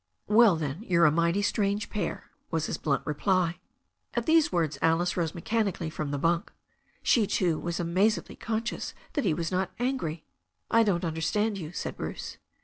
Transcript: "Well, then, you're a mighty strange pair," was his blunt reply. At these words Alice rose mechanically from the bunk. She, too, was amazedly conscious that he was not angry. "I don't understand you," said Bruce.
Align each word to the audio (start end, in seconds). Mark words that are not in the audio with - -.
"Well, 0.25 0.55
then, 0.55 0.81
you're 0.81 1.05
a 1.05 1.11
mighty 1.11 1.43
strange 1.43 1.91
pair," 1.91 2.31
was 2.49 2.65
his 2.65 2.79
blunt 2.79 3.05
reply. 3.05 3.59
At 4.15 4.25
these 4.25 4.51
words 4.51 4.79
Alice 4.81 5.15
rose 5.15 5.35
mechanically 5.35 5.91
from 5.91 6.09
the 6.09 6.17
bunk. 6.17 6.51
She, 7.03 7.27
too, 7.27 7.59
was 7.59 7.79
amazedly 7.79 8.37
conscious 8.37 8.95
that 9.13 9.25
he 9.25 9.35
was 9.35 9.51
not 9.51 9.69
angry. 9.77 10.25
"I 10.71 10.81
don't 10.81 11.05
understand 11.05 11.59
you," 11.59 11.71
said 11.71 11.97
Bruce. 11.97 12.37